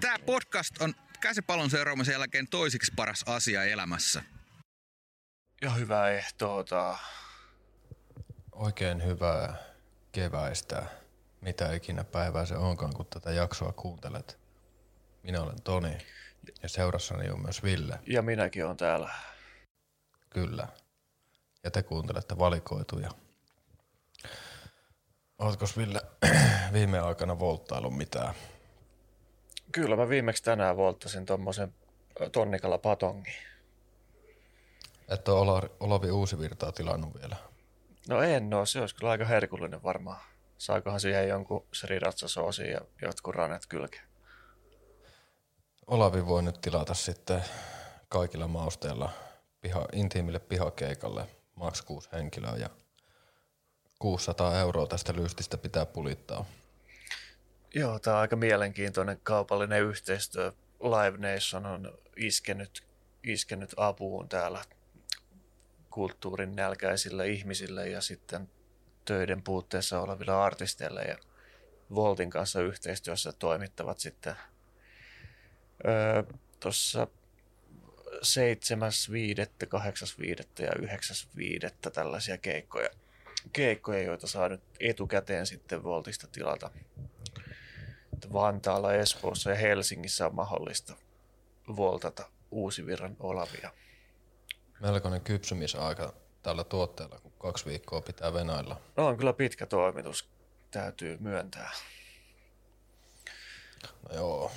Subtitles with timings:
[0.00, 4.22] Tämä podcast on käsipallon seuraamisen jälkeen toisiksi paras asia elämässä.
[5.62, 6.98] Ja hyvää ehtoota.
[8.52, 9.56] Oikein hyvää
[10.12, 10.86] keväistä,
[11.40, 14.38] mitä ikinä päivää se onkaan, kun tätä jaksoa kuuntelet.
[15.22, 15.98] Minä olen Toni
[16.62, 17.98] ja seurassani on myös Ville.
[18.06, 19.10] Ja minäkin on täällä.
[20.30, 20.68] Kyllä.
[21.64, 23.10] Ja te kuuntelette valikoituja.
[25.38, 26.00] Oletko Ville
[26.72, 28.34] viime aikana volttaillut mitään?
[29.78, 31.74] Kyllä mä viimeksi tänään volttasin tuommoisen
[32.32, 33.34] tonnikalla patongin.
[35.08, 37.36] Et ole Ola- Olavi Uusivirtaa tilannut vielä.
[38.08, 40.20] No en oo, se olisi kyllä aika herkullinen varmaan.
[40.58, 44.04] Saakohan siihen jonkun sriratsasoosin ja jotkut ranet kylkeen.
[45.86, 47.44] Olavi voi nyt tilata sitten
[48.08, 49.10] kaikilla mausteilla
[49.60, 52.70] piha, intiimille pihakeikalle maks 6 henkilöä ja
[53.98, 56.44] 600 euroa tästä lystistä pitää pulittaa.
[57.74, 60.52] Joo, tämä on aika mielenkiintoinen kaupallinen yhteistyö.
[60.80, 62.84] Live Nation on iskenyt,
[63.24, 64.64] iskenyt apuun täällä
[65.90, 68.50] kulttuurin nälkäisille ihmisille ja sitten
[69.04, 71.18] töiden puutteessa oleville artisteille ja
[71.94, 74.34] Voltin kanssa yhteistyössä toimittavat sitten
[75.86, 76.22] öö,
[76.60, 77.06] tuossa
[78.08, 78.20] 7.5.,
[79.66, 80.64] 8.5.
[80.64, 81.90] ja 9.5.
[81.92, 82.88] tällaisia keikkoja,
[83.52, 86.70] keikkoja, joita saa nyt etukäteen sitten Voltista tilata.
[88.18, 90.94] Että Vantaalla, Espoossa ja Helsingissä on mahdollista
[91.76, 93.70] voltata Uusivirran Olavia.
[94.80, 98.80] Melkoinen kypsymisaika tällä tuotteella, kun kaksi viikkoa pitää venailla.
[98.96, 100.28] No on kyllä pitkä toimitus,
[100.70, 101.70] täytyy myöntää.
[104.08, 104.50] No joo,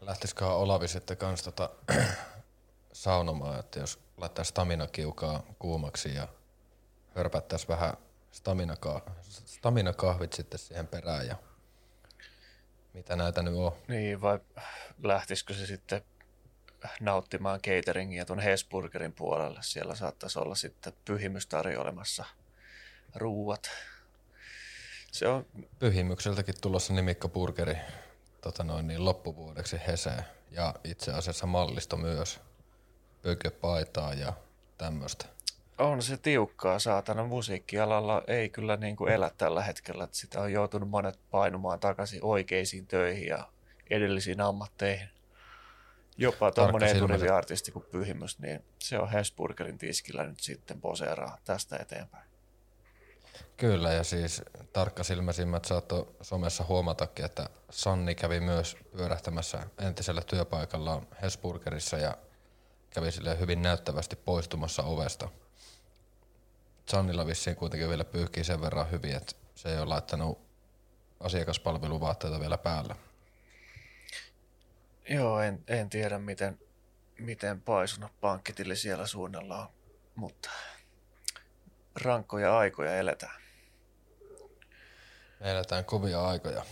[0.00, 1.70] lähtisiköhän Olavi sitten kans tota
[2.92, 6.28] saunomaan, että jos laittaa stamina-kiukaa kuumaksi ja
[7.16, 7.94] hörpättäisiin vähän
[8.32, 9.10] stamina-ka-
[9.46, 11.36] stamina-kahvit sitten siihen perään ja
[12.94, 13.72] mitä näitä nyt on.
[13.88, 14.38] Niin, vai
[15.02, 16.02] lähtisikö se sitten
[17.00, 19.58] nauttimaan cateringia tuon Hesburgerin puolelle?
[19.62, 22.24] Siellä saattaisi olla sitten pyhimys tarjoilemassa
[23.14, 23.70] ruuat.
[25.12, 25.46] Se on,
[25.78, 27.76] Pyhimykseltäkin tulossa nimikko burgeri
[28.40, 32.40] tota noin, niin loppuvuodeksi Heseen ja itse asiassa mallisto myös
[33.22, 34.32] pököpaitaa ja
[34.78, 35.26] tämmöistä.
[35.80, 40.04] On se tiukkaa, saatana musiikkialalla ei kyllä niin kuin elä tällä hetkellä.
[40.04, 43.48] Että sitä on joutunut monet painumaan takaisin oikeisiin töihin ja
[43.90, 45.08] edellisiin ammatteihin.
[46.16, 52.30] Jopa tuommoinen eturiviartisti kuin Pyhimys, niin se on Hesburgerin tiskillä nyt sitten poseeraa tästä eteenpäin.
[53.56, 54.42] Kyllä, ja siis
[54.72, 62.16] tarkkasilmäisimmät saattoi somessa huomatakin, että Sanni kävi myös pyörähtämässä entisellä työpaikallaan Hesburgerissa ja
[62.90, 65.28] kävi sille hyvin näyttävästi poistumassa ovesta.
[66.90, 70.38] Sannilla vissiin kuitenkin vielä pyyhkii sen verran hyvin, että se ei ole laittanut
[71.20, 72.96] asiakaspalveluvaatteita vielä päällä.
[75.08, 76.58] Joo, en, en tiedä miten,
[77.18, 79.68] miten paisunut pankkitili siellä suunnalla on,
[80.14, 80.50] mutta
[81.94, 83.40] rankkoja aikoja eletään.
[85.40, 86.64] Me eletään kovia aikoja.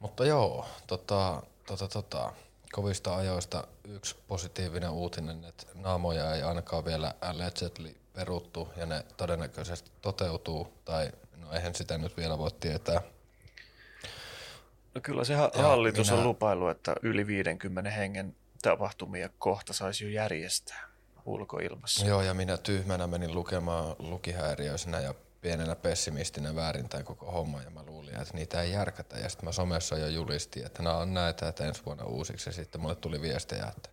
[0.00, 2.32] Mutta joo, tota, tota, tota,
[2.76, 9.90] kovista ajoista yksi positiivinen uutinen, että naamoja ei ainakaan vielä allegedly peruttu ja ne todennäköisesti
[10.02, 13.02] toteutuu, tai no eihän sitä nyt vielä voi tietää.
[14.94, 20.04] No kyllä se Ja hallitus minä- on lupailu, että yli 50 hengen tapahtumia kohta saisi
[20.04, 20.88] jo järjestää
[21.24, 22.06] ulkoilmassa.
[22.06, 27.70] Joo, ja minä tyhmänä menin lukemaan lukihäiriöisenä ja pienenä pessimistinä väärin tämän koko homma, ja
[27.70, 29.18] mä luulin, että niitä ei järkätä.
[29.18, 32.48] Ja sitten mä somessa jo julistin, että nämä on näitä, että ensi vuonna uusiksi.
[32.48, 33.90] Ja sitten mulle tuli viestejä, että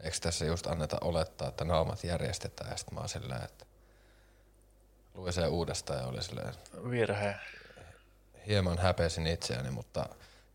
[0.00, 2.70] eikö tässä just anneta olettaa, että naamat järjestetään.
[2.70, 3.66] Ja sitten mä oon silleen, että
[5.14, 6.54] luin sen uudestaan ja oli silleen,
[6.90, 7.34] Virhe.
[8.46, 10.06] hieman häpesin itseäni, mutta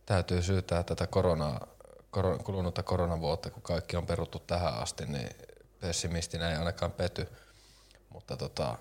[0.06, 1.68] täytyy syytää tätä koronaa,
[2.12, 5.30] koron, kulunutta koronavuotta, kun kaikki on peruttu tähän asti, niin
[5.80, 7.28] pessimistinä ei ainakaan pety.
[8.10, 8.78] Mutta tota,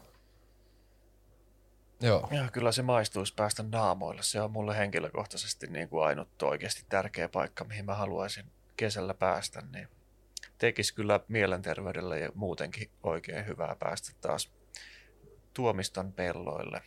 [2.00, 4.22] joo, Ja kyllä se maistuisi päästä naamoille.
[4.22, 8.44] Se on mulle henkilökohtaisesti niin kuin ainut oikeasti tärkeä paikka, mihin mä haluaisin
[8.76, 9.62] kesällä päästä.
[9.72, 9.88] Niin
[10.58, 14.50] tekisi kyllä mielenterveydelle ja muutenkin oikein hyvää päästä taas
[15.54, 16.82] Tuomiston pelloille.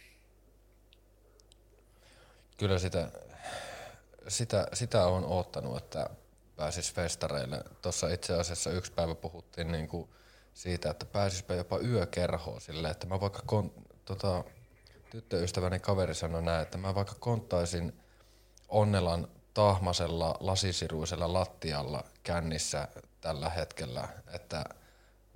[2.61, 3.11] kyllä sitä,
[4.27, 6.09] sitä, sitä on oottanut, että
[6.55, 7.63] pääsis festareille.
[7.81, 10.09] Tuossa itse asiassa yksi päivä puhuttiin niin kuin
[10.53, 13.73] siitä, että pääsispä jopa yökerhoon silleen, että mä vaikka kon,
[14.05, 14.43] tota,
[15.11, 17.93] tyttöystäväni kaveri sanoi näin, että mä vaikka konttaisin
[18.69, 22.87] Onnelan tahmasella lasisiruisella lattialla kännissä
[23.21, 24.65] tällä hetkellä, että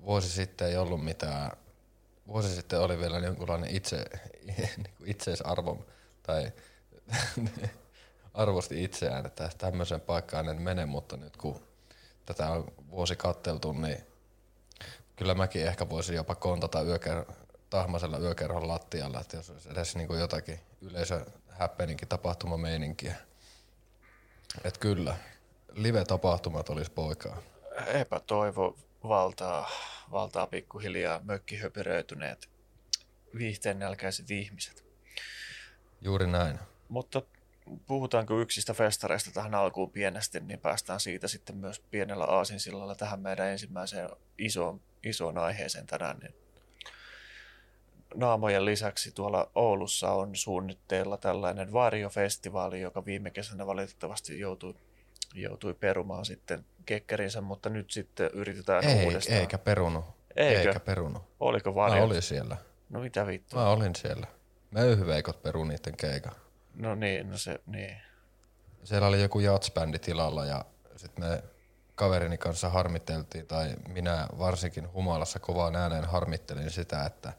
[0.06, 1.52] vuosi sitten ei ollut mitään,
[2.28, 4.06] vuosi sitten oli vielä jonkunlainen itse,
[4.48, 4.70] niin
[5.06, 5.86] itseisarvo
[6.24, 6.52] tai
[8.34, 11.62] arvosti itseään, että tämmöisen paikkaan en mene, mutta nyt kun
[12.26, 13.98] tätä on vuosi katteltu, niin
[15.16, 17.45] kyllä mäkin ehkä voisin jopa kontata yöker-
[17.76, 23.16] tahmasella yökerhon lattialla, että jos olisi edes niin kuin jotakin yleisö happeninkin tapahtumameininkiä.
[24.64, 25.18] Että kyllä,
[25.74, 27.38] live-tapahtumat olisi poikaa.
[27.88, 29.70] Epätoivo valtaa,
[30.12, 32.50] valtaa pikkuhiljaa mökkihöpyröityneet
[33.38, 34.86] viihteennälkäiset ihmiset.
[36.02, 36.60] Juuri näin.
[36.90, 37.22] Mutta
[37.88, 43.48] puhutaanko yksistä festareista tähän alkuun pienesti, niin päästään siitä sitten myös pienellä aasinsillalla tähän meidän
[43.48, 46.18] ensimmäiseen isoon, isoon aiheeseen tänään.
[46.20, 46.45] Niin
[48.16, 54.76] naamojen lisäksi tuolla Oulussa on suunnitteilla tällainen Vario-festivaali, joka viime kesänä valitettavasti joutui,
[55.34, 59.40] joutui perumaan sitten kekkerinsä, mutta nyt sitten yritetään Ei, uudestaan.
[59.40, 60.06] eikä perunut.
[60.36, 60.60] Eikö?
[60.60, 61.24] Eikä perunut.
[61.40, 62.04] Oliko Mä Vario?
[62.04, 62.58] olin siellä.
[62.90, 63.62] No mitä vittua?
[63.62, 64.28] Mä olin siellä.
[64.72, 66.34] Möyhyveikot peru niiden keikan.
[66.74, 67.98] No niin, no se, niin.
[68.84, 70.66] Siellä oli joku jatsbändi tilalla ja
[70.96, 71.44] sitten me
[71.96, 77.34] kaverini kanssa harmiteltiin, tai minä varsinkin humalassa kovaan ääneen harmittelin sitä, että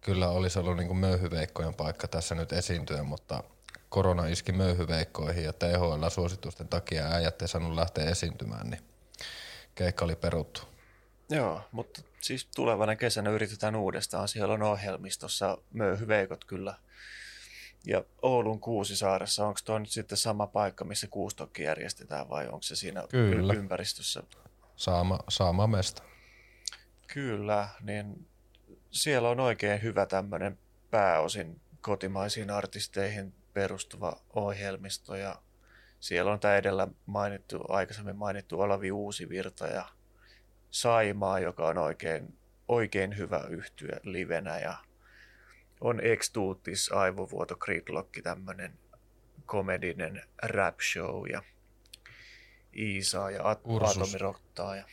[0.00, 3.42] kyllä olisi ollut niin möyhyveikkojen paikka tässä nyt esiintyä, mutta
[3.88, 8.80] korona iski möyhyveikkoihin ja THL-suositusten takia äijät ei saanut lähteä esiintymään, niin
[9.74, 10.62] keikka oli peruttu.
[11.30, 14.28] Joo, mutta siis tulevana kesänä yritetään uudestaan.
[14.28, 16.74] Siellä on ohjelmistossa möyhyveikot kyllä.
[17.86, 22.76] Ja Oulun Kuusisaaressa, onko tuo nyt sitten sama paikka, missä kuustokki järjestetään vai onko se
[22.76, 23.52] siinä Kyllä.
[23.52, 24.22] ympäristössä?
[24.76, 26.02] Saama, saama mesta.
[27.06, 28.27] Kyllä, niin
[28.90, 30.58] siellä on oikein hyvä tämmöinen
[30.90, 35.36] pääosin kotimaisiin artisteihin perustuva ohjelmisto ja
[36.00, 39.88] siellä on tämä edellä mainittu, aikaisemmin mainittu Olavi Uusivirta ja
[40.70, 42.38] Saimaa, joka on oikein,
[42.68, 44.76] oikein hyvä yhtyä livenä ja
[45.80, 48.78] on Extuutis, Aivovuoto, Gridlock, tämmöinen
[49.46, 51.42] komedinen rap show ja
[52.76, 53.96] Iisaa ja At- Ursus.
[53.96, 54.76] Atomirottaa.
[54.76, 54.84] Ja...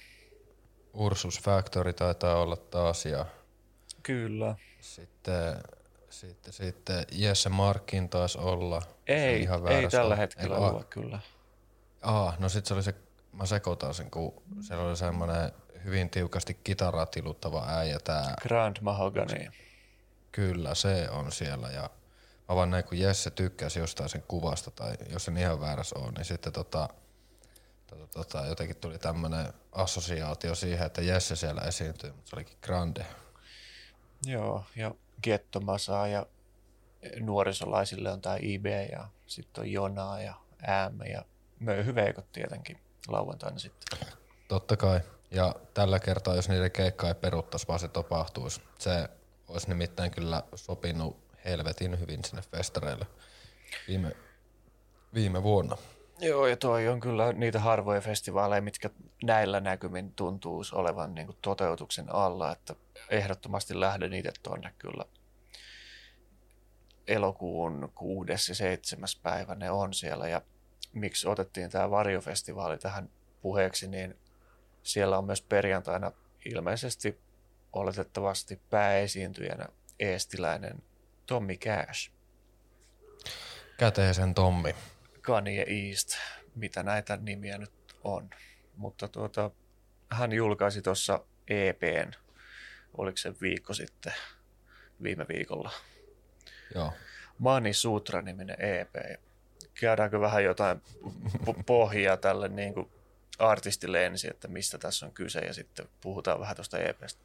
[0.93, 3.25] Ursus Factory taitaa olla taas ja
[4.05, 4.55] Kyllä.
[4.79, 5.55] sitten,
[6.09, 8.81] sitten, sitten Jesse Markin taisi olla.
[8.81, 11.19] Se Ei, ihan ei tällä hetkellä ole kyllä.
[12.01, 12.95] Aa, no sit se oli se,
[13.31, 15.51] mä sekoitan sen, kun siellä oli semmoinen
[15.83, 18.33] hyvin tiukasti kitaraa tiluttava äijä tää.
[18.41, 19.51] Grand Mahogany.
[20.31, 21.89] Kyllä, se on siellä ja
[22.49, 26.13] mä vaan näin, kun Jesse tykkäsi jostain sen kuvasta tai jos en ihan väärässä on,
[26.13, 26.89] niin sitten tota,
[27.87, 33.05] tota, tota, jotenkin tuli tämmönen assosiaatio siihen, että Jesse siellä esiintyy, mutta se olikin Grande.
[34.25, 34.91] Joo, ja
[35.23, 36.25] Gettomasaa ja
[37.19, 40.33] nuorisolaisille on tämä IB ja sitten on Jona ja
[40.89, 41.25] M ja
[41.59, 43.99] Möyhyveikot tietenkin lauantaina sitten.
[44.47, 44.99] Totta kai.
[45.31, 49.09] Ja tällä kertaa, jos niiden keikkaa ei peruttaisi, vaan se tapahtuisi, se
[49.47, 53.07] olisi nimittäin kyllä sopinut helvetin hyvin sinne festareille
[53.87, 54.11] viime,
[55.13, 55.77] viime vuonna.
[56.19, 58.89] Joo, ja toi on kyllä niitä harvoja festivaaleja, mitkä
[59.23, 62.75] näillä näkymin tuntuu olevan niin kuin toteutuksen alla, että
[63.09, 65.05] ehdottomasti lähden itse tuonne kyllä
[67.07, 70.27] elokuun kuudes ja seitsemäs päivä ne on siellä.
[70.27, 70.41] Ja
[70.93, 73.09] miksi otettiin tämä Varjofestivaali tähän
[73.41, 74.17] puheeksi, niin
[74.83, 76.11] siellä on myös perjantaina
[76.45, 77.19] ilmeisesti
[77.73, 79.65] oletettavasti pääesiintyjänä
[79.99, 80.83] eestiläinen
[81.25, 82.11] Tommy Cash.
[83.77, 84.75] Käteisen Tommi.
[85.25, 86.09] Kanye East,
[86.55, 87.71] mitä näitä nimiä nyt
[88.03, 88.29] on.
[88.75, 89.51] Mutta tuota,
[90.11, 92.11] hän julkaisi tuossa EPn,
[92.97, 94.13] oliko se viikko sitten,
[95.03, 95.71] viime viikolla.
[96.75, 96.93] Joo.
[97.39, 98.95] Mani Sutra-niminen EP.
[99.73, 100.81] Käydäänkö vähän jotain
[101.45, 102.91] po- pohjaa tälle niin kuin
[103.39, 107.23] artistille ensin, että mistä tässä on kyse ja sitten puhutaan vähän tuosta EPstä.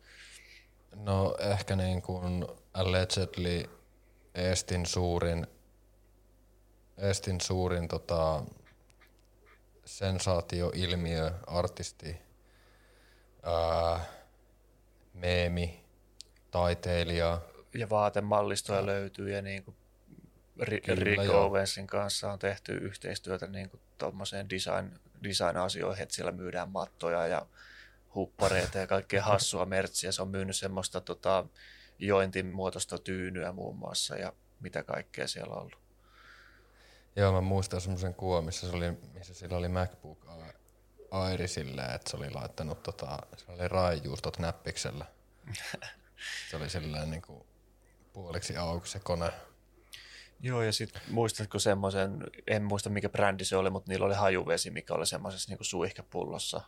[0.94, 3.70] No ehkä niin kuin allegedly
[4.34, 5.46] Estin suurin,
[7.00, 8.42] Estin suurin tota,
[9.84, 12.16] sensaatioilmiö, artisti,
[13.42, 14.04] ää,
[15.14, 15.84] meemi,
[16.50, 17.40] taiteilija.
[17.74, 19.76] Ja vaatemallistoja löytyy ja niin kuin
[20.58, 20.88] Rick.
[21.34, 27.46] Owensin kanssa on tehty yhteistyötä niin kuin tommoseen design, design-asioihin, että siellä myydään mattoja ja
[28.14, 30.12] huppareita ja kaikkea hassua mertsiä.
[30.12, 31.46] Se on myynyt semmoista tota,
[31.98, 35.78] jointin muotoista tyynyä muun muassa ja mitä kaikkea siellä on ollut.
[37.16, 40.26] Joo, mä muistan semmoisen kuvan, missä, se oli, missä sillä oli MacBook
[41.10, 45.06] Airi silleen, että se oli laittanut tota, se oli raijuustot näppiksellä.
[46.50, 47.46] Se oli silleen niin kuin
[48.12, 49.32] puoliksi auki se kone.
[50.40, 54.70] Joo, ja sitten muistatko semmoisen, en muista mikä brändi se oli, mutta niillä oli hajuvesi,
[54.70, 56.60] mikä oli semmoisessa niin suihkepullossa,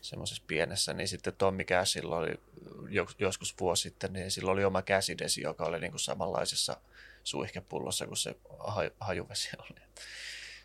[0.00, 2.40] semmoisessa pienessä, niin sitten Tommi Cashilla oli
[2.88, 6.76] jos- joskus vuosi sitten, niin sillä oli oma käsidesi, joka oli niin kuin samanlaisessa
[7.24, 9.80] suihkepullossa kuin se ha- hajuvesi oli.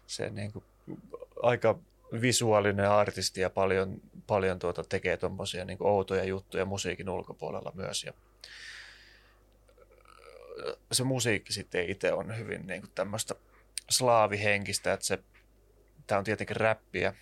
[0.07, 0.65] se niin kuin,
[1.43, 1.79] aika
[2.21, 8.03] visuaalinen artisti ja paljon, paljon tuota, tekee tuommoisia niin outoja juttuja musiikin ulkopuolella myös.
[8.03, 8.13] Ja
[10.91, 13.35] se musiikki sitten itse on hyvin niin kuin tämmöistä
[13.89, 15.19] slaavihenkistä, että se,
[16.07, 17.13] tämä on tietenkin räppiä,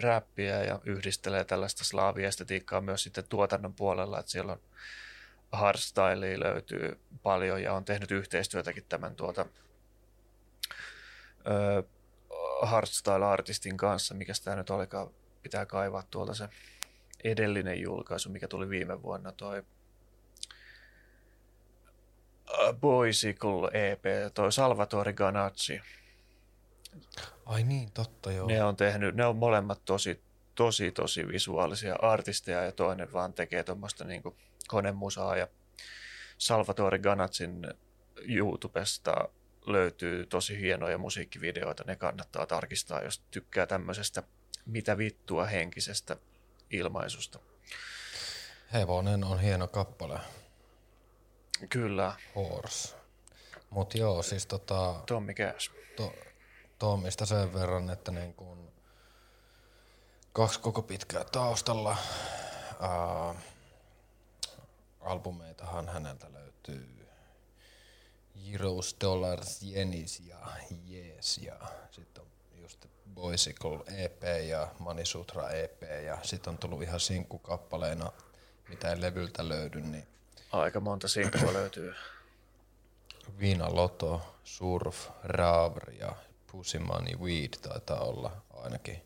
[0.00, 4.60] räppiä ja yhdistelee tällaista slaaviestetiikkaa myös sitten tuotannon puolella, että siellä on
[5.56, 9.46] hardstylea löytyy paljon ja on tehnyt yhteistyötäkin tämän tuota,
[11.50, 11.82] ö,
[12.62, 15.10] hardstyle-artistin kanssa, mikä tämä nyt olikaan,
[15.42, 16.48] pitää kaivaa tuolta se
[17.24, 19.62] edellinen julkaisu, mikä tuli viime vuonna, toi
[22.80, 25.80] Boysicle EP, toi Salvatore Ganacci.
[27.46, 28.46] Ai niin, totta joo.
[28.46, 30.22] Ne on tehnyt, ne on molemmat tosi,
[30.54, 34.22] tosi, tosi visuaalisia artisteja ja toinen vaan tekee tuommoista niin
[34.68, 35.48] konemusaa ja
[36.38, 37.66] Salvatore Ganaccin
[38.28, 39.28] YouTubesta
[39.66, 44.22] löytyy tosi hienoja musiikkivideoita, ne kannattaa tarkistaa, jos tykkää tämmöisestä
[44.66, 46.16] mitä vittua henkisestä
[46.70, 47.38] ilmaisusta.
[48.72, 50.20] Hevonen on hieno kappale.
[51.68, 52.14] Kyllä.
[52.34, 52.96] Horse.
[53.70, 54.94] Mut joo, siis tota...
[55.06, 55.70] Tommi Cash.
[55.96, 56.14] To,
[56.78, 58.72] Tommista sen verran, että niin kun
[60.32, 61.96] kaksi koko pitkää taustalla.
[62.80, 63.34] Ää,
[65.06, 67.08] albumeitahan häneltä löytyy
[68.52, 70.38] Euros, Dollars, Jenis ja
[70.90, 71.56] Yes ja
[71.90, 72.28] sitten on
[72.62, 78.12] just Boysicle EP ja Manisutra EP ja sitten on tullut ihan sinkkukappaleena,
[78.68, 80.06] mitä ei levyltä löydy, niin
[80.52, 81.94] Aika monta sinkkua löytyy.
[83.40, 86.16] Viina Loto, Surf, Ravr ja
[86.52, 89.02] Pussy Money Weed taitaa olla ainakin.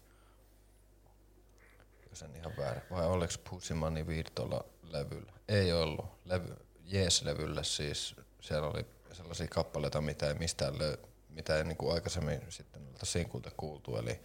[2.11, 2.83] Jos en ihan väärin.
[2.91, 5.33] Vai oliko Pussy Money Weed tuolla levyllä?
[5.51, 6.07] Ei ollut.
[6.25, 10.97] Levy, Jees-levyllä siis siellä oli sellaisia kappaleita, mitä ei mistään löy,
[11.29, 13.97] mitä ei niinku aikaisemmin sitten noilta sinkulta kuultu.
[13.97, 14.21] Eli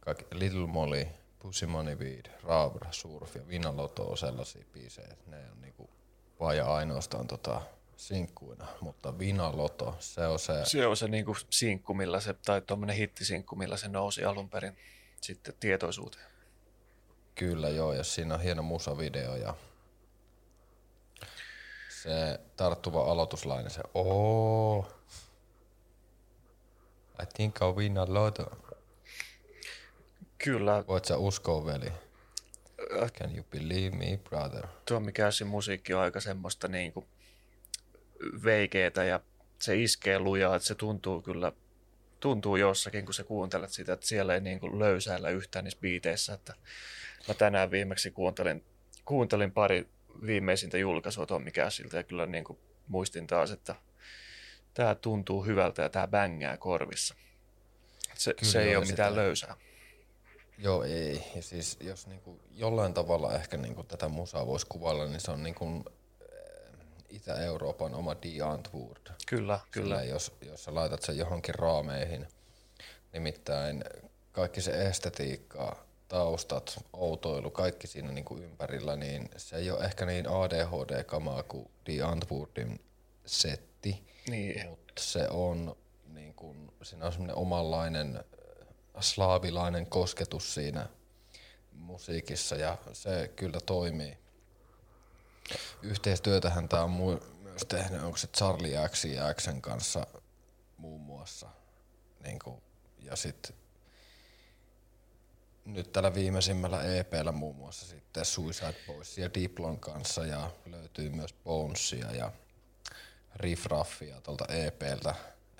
[0.00, 1.06] kaikki Little Molly,
[1.38, 5.16] Pussy Money Weed, Ravr, Surf ja Viina Loto on sellaisia biisejä.
[5.26, 5.90] Ne on niinku
[6.40, 7.60] vaan ja ainoastaan tota,
[7.96, 10.52] sinkkuina, mutta Vina Loto, se on se...
[10.64, 14.76] Se on se niinku sinkku, millä se, tai tuommoinen hittisinkku, millä se nousi alun perin
[15.20, 16.26] sitten tietoisuuteen.
[17.34, 19.54] Kyllä joo, ja siinä on hieno musavideo ja
[22.04, 24.86] se tarttuva aloituslainen, se oh,
[27.22, 28.38] I think I win a lot.
[30.38, 30.84] Kyllä.
[30.88, 31.92] Voit sä uskoa, veli?
[33.18, 34.66] Can you believe me, brother?
[34.88, 37.04] Tommi Cashin musiikki on aika semmoista niinku
[38.44, 39.20] veikeetä ja
[39.58, 41.52] se iskee lujaa, että se tuntuu kyllä
[42.20, 46.34] tuntuu jossakin, kun sä kuuntelet sitä, että siellä ei niin kuin löysäillä yhtään niissä biiteissä.
[46.34, 46.54] Että
[47.28, 48.64] mä tänään viimeksi kuuntelin,
[49.04, 49.88] kuuntelin pari
[50.26, 53.74] viimeisintä julkaisua Tommi Cashilta ja kyllä niin kuin muistin taas, että
[54.74, 57.14] tämä tuntuu hyvältä ja tämä bängää korvissa.
[58.14, 59.56] Se, Kyllä se ei ole mitään sitä- löysää.
[60.58, 61.22] Joo, ei.
[61.36, 65.42] Ja siis jos niinku jollain tavalla ehkä niinku tätä musaa voisi kuvailla, niin se on
[65.42, 65.64] niinku
[66.20, 66.28] eh,
[67.10, 69.06] Itä-Euroopan oma Die Antwoord.
[69.06, 69.60] Kyllä, kyllä.
[69.70, 70.04] Kyllä.
[70.04, 72.26] Jos, jos sä laitat sen johonkin raameihin,
[73.12, 73.84] nimittäin
[74.32, 75.83] kaikki se estetiikka,
[76.14, 82.02] taustat, outoilu, kaikki siinä niinku ympärillä, niin se ei ole ehkä niin ADHD-kamaa kuin Die
[82.02, 82.80] Antwoordin
[83.26, 84.68] setti, Niin.
[84.68, 88.22] mutta se on niin kuin, siinä on semmoinen omanlainen äh,
[89.00, 90.88] slaavilainen kosketus siinä
[91.72, 94.18] musiikissa ja se kyllä toimii.
[95.82, 100.06] Yhteistyötähän tämä on mu- myös tehnyt, onko se Charlie X ja Xn kanssa
[100.76, 101.48] muun muassa.
[102.24, 102.62] Niin kuin,
[102.98, 103.56] ja sitten
[105.64, 111.34] nyt tällä viimeisimmällä EPllä muun muassa sitten Suicide Boys ja Diplon kanssa ja löytyy myös
[111.44, 112.32] Bonesia ja
[113.36, 115.14] Riff Raffia tuolta EPltä.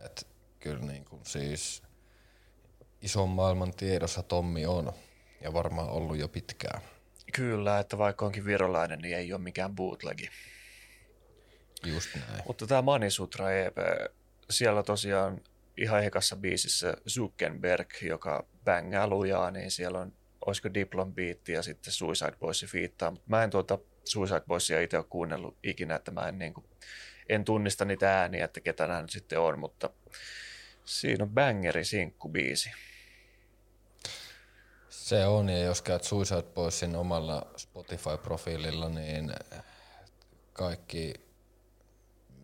[0.04, 0.26] Et
[0.60, 1.82] kyllä niin kuin siis
[3.02, 4.92] ison maailman tiedossa Tommi on
[5.40, 6.82] ja varmaan ollut jo pitkään.
[7.32, 10.28] Kyllä, että vaikka onkin virolainen, niin ei ole mikään bootlegi.
[11.84, 12.42] Just näin.
[12.46, 13.76] Mutta tämä Manisutra EP,
[14.50, 15.40] siellä tosiaan
[15.76, 20.12] ihan ekassa biisissä Zuckerberg, joka bängää lujaa, niin siellä on,
[20.46, 24.96] olisiko Diplon biitti ja sitten Suicide Boys fiittaa, mutta mä en tuota Suicide Boysia itse
[24.96, 26.66] ole kuunnellut ikinä, että mä en, niin kuin,
[27.28, 29.90] en tunnista niitä ääniä, että ketä nämä sitten on, mutta
[30.84, 32.70] siinä on bangeri sinkkubiisi.
[34.88, 39.32] Se on, ja jos käyt Suicide Boysin omalla Spotify-profiililla, niin
[40.52, 41.14] kaikki,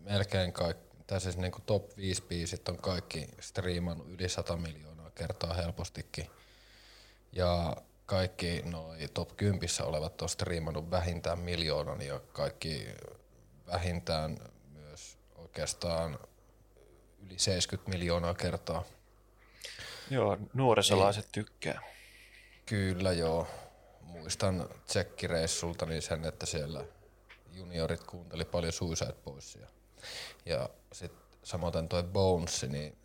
[0.03, 4.90] melkein kaikki, tai siis niin kuin top 5 biisit on kaikki striimannut yli 100 miljoonaa
[5.15, 6.29] kertaa helpostikin.
[7.31, 12.87] Ja kaikki noi top 10 olevat on striimannut vähintään miljoonan ja kaikki
[13.67, 14.37] vähintään
[14.73, 16.19] myös oikeastaan
[17.25, 18.83] yli 70 miljoonaa kertaa.
[20.09, 21.81] Joo, nuorisolaiset tykkää.
[22.65, 23.47] Kyllä joo.
[24.01, 26.85] Muistan tsekkireissulta niin sen, että siellä
[27.53, 29.67] juniorit kuunteli paljon Suicide Boysia.
[30.45, 32.97] Ja sitten samoin toi Bones, niin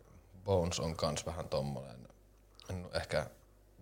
[0.47, 2.07] Bones on kans vähän tommonen,
[2.69, 3.25] no ehkä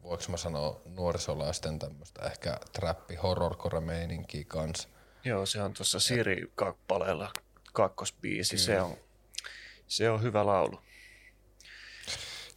[0.03, 4.89] voiko mä sanoa nuorisolaisten tämmöistä ehkä trappi horrorcore meininkiä kans.
[5.23, 7.33] Joo, se on tuossa Siri-kappaleella
[7.73, 8.57] kakkosbiisi.
[8.57, 8.97] Se on,
[9.87, 10.79] se on hyvä laulu.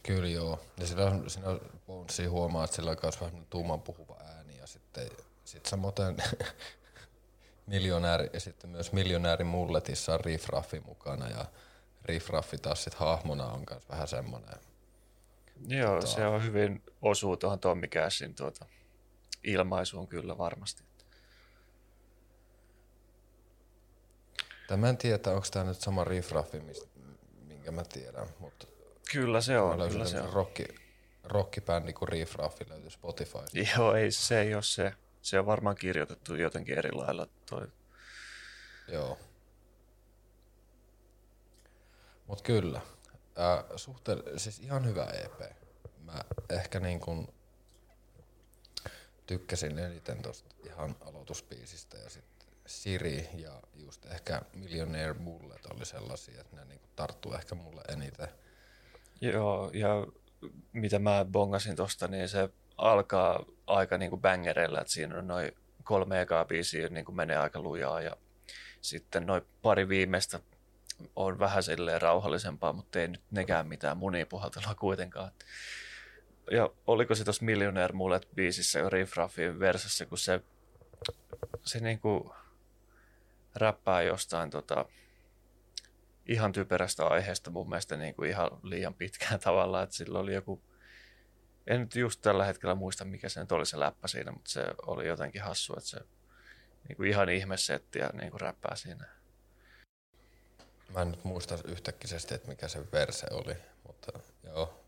[0.03, 0.59] Kyllä joo.
[0.79, 1.47] Ja siinä, on, siinä
[1.87, 5.09] Bonesia huomaa, että sillä on myös vähän tuuman puhuva ääni ja sitten
[5.45, 5.93] sit samoin
[7.67, 11.45] miljonääri, ja sitten myös miljonääri mulletissa on Riff Raffi mukana ja
[12.09, 14.55] Riff Raffi taas sit hahmona on myös vähän semmoinen.
[15.67, 16.07] Joo, tota...
[16.07, 18.65] se on hyvin osuu tuohon Tommi Cashin tuota
[19.43, 20.83] ilmaisuun kyllä varmasti.
[24.67, 26.61] Tämä en tiedä, onko tämä nyt sama Riff Raffi,
[27.47, 28.67] minkä mä tiedän, mutta
[29.11, 29.89] Kyllä se on.
[29.89, 30.33] Kyllä se on.
[30.33, 30.65] Rocki,
[31.23, 33.39] rockibändi kuin Riff Raffi löytyy Spotify.
[33.77, 34.93] Joo, ei, se ei ole se.
[35.21, 37.27] Se on varmaan kirjoitettu jotenkin eri lailla.
[37.49, 37.67] Toi.
[38.87, 39.17] Joo.
[42.29, 42.81] Mutta kyllä.
[43.39, 45.51] Äh, suhteen, siis ihan hyvä EP.
[46.03, 47.27] Mä ehkä niin kun
[49.25, 56.41] tykkäsin eniten tosta ihan aloituspiisistä ja sitten Siri ja just ehkä Millionaire Bullet oli sellaisia,
[56.41, 58.27] että ne niin tarttuu ehkä mulle eniten.
[59.21, 60.07] Joo, ja
[60.73, 65.51] mitä mä bongasin tosta, niin se alkaa aika niin kuin bangereilla, että siinä on noin
[65.83, 68.17] kolme ekaa biisiä niin kuin menee aika lujaa ja
[68.81, 70.39] sitten noin pari viimeistä
[71.15, 75.31] on vähän silleen rauhallisempaa, mutta ei nyt nekään mitään munipuhaltelua kuitenkaan.
[76.51, 80.41] Ja oliko se tuossa Millionaire Mullet biisissä Riff Raffin versassa, kun se,
[81.65, 82.33] se niinku
[83.55, 84.85] räppää jostain tota,
[86.25, 90.63] ihan typerästä aiheesta mun mielestä niin kuin ihan liian pitkään tavallaan, että sillä oli joku,
[91.67, 94.65] en nyt just tällä hetkellä muista mikä se nyt oli se läppä siinä, mutta se
[94.81, 95.99] oli jotenkin hassu, että se
[96.87, 99.18] niin kuin ihan ihmesetti ja niin kuin räppää siinä.
[100.93, 103.55] Mä en nyt muista yhtäkkisesti, että mikä se verse oli,
[103.87, 104.83] mutta joo,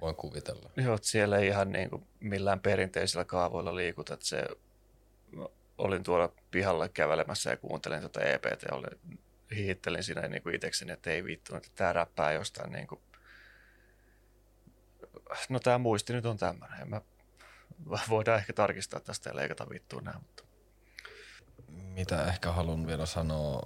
[0.00, 0.70] voin kuvitella.
[0.76, 4.44] Joo, että siellä ei ihan niin kuin millään perinteisillä kaavoilla liikuta, että se
[5.78, 9.16] olin tuolla pihalla kävelemässä ja kuuntelin tuota EPT, oli
[9.56, 13.00] hihittelin siinä niin kuin itsekseni, että ei vittu, että tämä räppää jostain niin kuin...
[15.48, 16.88] No tämä muisti nyt on tämmöinen.
[16.90, 17.00] Mä...
[18.08, 20.44] Voidaan ehkä tarkistaa tästä ja leikata vittuun nämä, mutta...
[21.68, 23.62] Mitä ehkä haluan vielä sanoa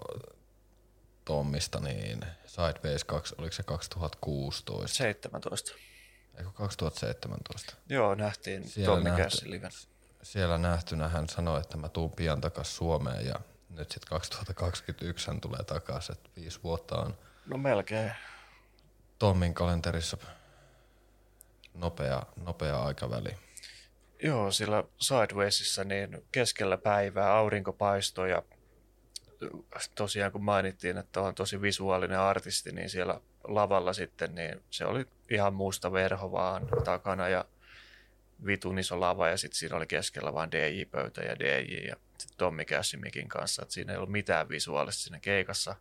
[1.25, 4.97] Tommista, niin Sideways 2, oliko se 2016?
[4.97, 5.73] 17.
[6.39, 7.75] Eikö 2017?
[7.89, 9.61] Joo, nähtiin siellä Tommi nähty.
[10.23, 13.35] Siellä nähtynä hän sanoi, että mä tuun pian takaisin Suomeen ja
[13.71, 17.19] nyt sitten 2021 hän tulee takaisin, että viisi vuotta on.
[17.47, 18.13] No melkein.
[19.19, 20.17] Tommin kalenterissa
[21.75, 23.37] nopea, nopea aikaväli.
[24.23, 28.43] Joo, sillä Sidewaysissa niin keskellä päivää aurinko paistoi ja
[29.95, 35.07] tosiaan kun mainittiin, että on tosi visuaalinen artisti, niin siellä lavalla sitten, niin se oli
[35.31, 37.45] ihan musta verho vaan takana ja
[38.47, 42.65] vitun iso lava ja sitten siinä oli keskellä vain DJ-pöytä ja DJ ja sitten Tommi
[42.65, 45.77] Cassimikin kanssa, että siinä ei ollut mitään visuaalista siinä keikassa.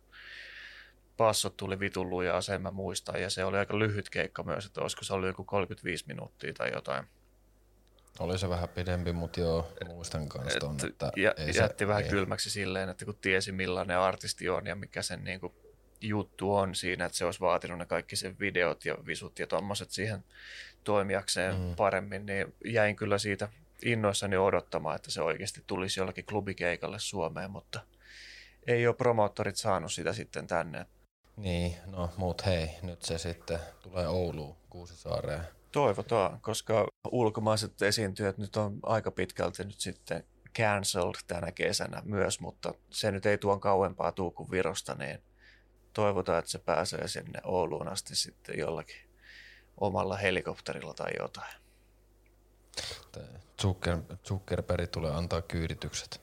[1.16, 4.80] Passot tuli vitun lujaa, sen mä muistan, ja se oli aika lyhyt keikka myös, että
[4.80, 7.04] olisiko se ollut joku 35 minuuttia tai jotain.
[8.18, 12.02] Oli se vähän pidempi, mutta joo, muistan kanssa ton, että ja, ei jätti se, vähän
[12.02, 12.10] ei.
[12.10, 15.52] kylmäksi silleen, että kun tiesi millainen artisti on ja mikä sen niin kuin
[16.00, 19.90] juttu on siinä, että se olisi vaatinut ne kaikki sen videot ja visut ja tommoset
[19.90, 20.24] siihen
[20.84, 21.76] toimijakseen mm.
[21.76, 23.48] paremmin, niin jäin kyllä siitä
[23.84, 27.80] innoissani odottamaan, että se oikeasti tulisi jollakin klubikeikalle Suomeen, mutta
[28.66, 30.86] ei ole promoottorit saanut sitä sitten tänne.
[31.36, 35.42] Niin, no mut hei, nyt se sitten tulee Ouluun, Kuusisaareen.
[35.72, 40.24] Toivotaan, koska ulkomaiset esiintyjät nyt on aika pitkälti nyt sitten
[40.58, 45.22] cancelled tänä kesänä myös, mutta se nyt ei tuon kauempaa tuu kuin Virosta, niin
[45.92, 49.10] toivotaan, että se pääsee sinne Ouluun asti sitten jollakin
[49.80, 51.54] omalla helikopterilla tai jotain.
[53.62, 56.20] Zucker, Zuckerberg tulee antaa kyyditykset.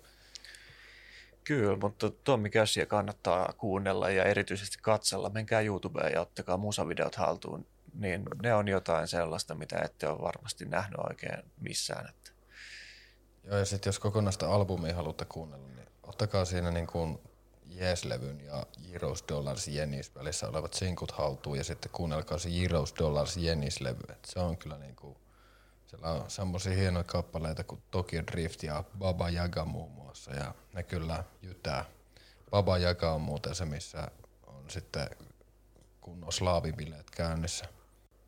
[1.44, 5.30] Kyllä, mutta Tommi Käsiä kannattaa kuunnella ja erityisesti katsella.
[5.30, 7.68] Menkää YouTubeen ja ottakaa musavideot haltuun.
[8.00, 12.10] Niin ne on jotain sellaista, mitä ette ole varmasti nähnyt oikein missään.
[12.10, 12.32] Että.
[13.44, 17.20] Joo, ja sitten jos kokonaista albumia haluatte kuunnella, niin ottakaa siinä niin kuin
[17.80, 23.38] Yes-levyn ja Euros Dollars Jenis välissä olevat sinkut haltuun ja sitten kuunnelkaa se Euros Dollars
[23.38, 24.12] Jenis-levy.
[24.12, 25.18] Et se on kyllä niin kuin
[25.90, 30.84] siellä on semmoisia hienoja kappaleita kuin Tokyo Drift ja Baba Yaga muun muassa ja ne
[30.84, 31.86] kyllä jytää.
[32.50, 34.12] Baba Yaga on muuten se, missä
[34.48, 35.10] on sitten
[36.02, 37.66] kunnon slaavibileet käynnissä.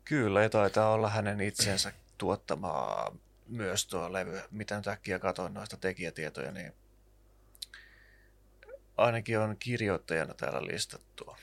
[0.04, 4.40] Kyllä, ja taitaa olla hänen itsensä tuottamaa myös tuo levy.
[4.50, 6.72] Mitä äkkiä katsoin noista tekijätietoja, niin
[8.96, 11.36] ainakin on kirjoittajana täällä listattua.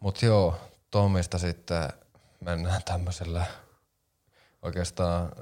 [0.00, 1.88] Mutta joo, Tommista sitten
[2.40, 3.46] mennään tämmöisellä
[4.62, 5.32] oikeastaan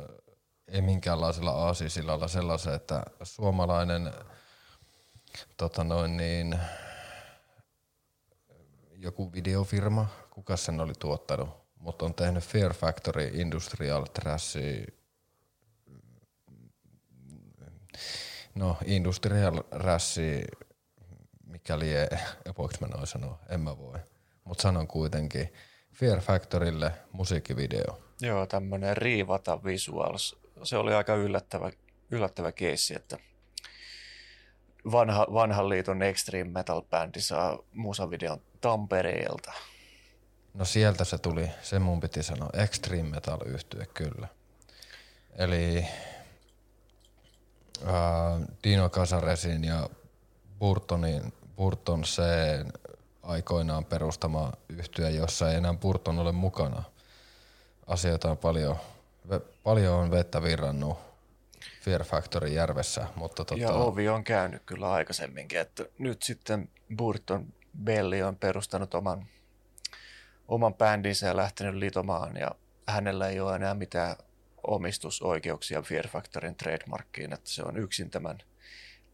[0.68, 4.12] ei minkäänlaisella aasisillalla sellaisen, että suomalainen
[5.57, 6.59] tota noin niin,
[8.92, 14.87] joku videofirma, kuka sen oli tuottanut, mutta on tehnyt Fear Factory Industrial Trashi,
[18.55, 20.45] no Industrial Rashi,
[21.47, 22.09] mikäli ei,
[22.59, 23.99] voiko mä noin sanoa, en mä voi,
[24.45, 25.53] mutta sanon kuitenkin
[25.95, 27.99] Fear Factorylle musiikkivideo.
[28.21, 30.37] Joo, tämmönen riivata visuals.
[30.62, 31.71] Se oli aika yllättävä,
[32.11, 33.19] yllättävä keissi, että
[34.93, 39.53] vanha, vanhan liiton extreme metal bändi saa musavideon Tampereelta.
[40.59, 44.29] No sieltä se tuli, se mun piti sanoa, extreme metal yhtye kyllä.
[45.37, 45.87] Eli
[47.83, 49.88] äh, Dino Casaresin ja
[50.59, 52.23] Burtonin, Burton C
[53.23, 56.83] aikoinaan perustama yhtyö, jossa ei enää Burton ole mukana.
[57.87, 58.77] Asioita on paljon,
[59.62, 60.99] paljon on vettä virrannut
[61.83, 63.07] Fear Factory järvessä.
[63.16, 63.61] Mutta tota...
[63.61, 67.47] Ja ovi on käynyt kyllä aikaisemminkin, että nyt sitten Burton
[67.85, 69.27] Belli on perustanut oman,
[70.49, 72.51] oman bändinsä ja lähtenyt litomaan ja
[72.87, 74.17] hänellä ei ole enää mitään
[74.67, 78.39] omistusoikeuksia Fear Factorin trademarkkiin, että se on yksin tämän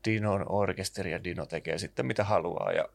[0.04, 2.88] Dinon orkesteri ja Dino tekee sitten mitä haluaa ja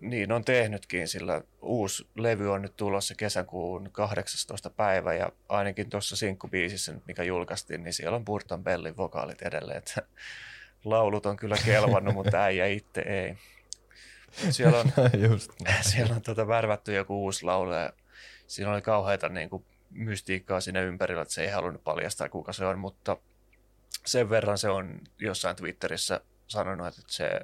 [0.00, 4.70] niin on tehnytkin, sillä uusi levy on nyt tulossa kesäkuun 18.
[4.70, 9.78] päivä ja ainakin tuossa sinkkubiisissä, mikä julkaistiin, niin siellä on Burton Bellin vokaalit edelleen.
[9.78, 10.02] Että
[10.84, 13.36] laulut on kyllä kelvannut, mutta äijä itse ei.
[14.50, 14.86] Siellä on,
[15.30, 15.52] Just
[15.92, 17.92] siellä on tuota värvätty joku uusi laulu ja
[18.46, 22.66] siinä oli kauheita niin kuin mystiikkaa siinä ympärillä, että se ei halunnut paljastaa kuka se
[22.66, 23.16] on, mutta
[24.06, 27.40] sen verran se on jossain Twitterissä sanonut, että se